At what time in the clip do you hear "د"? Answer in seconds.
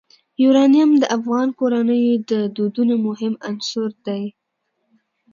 1.01-1.03, 2.31-2.33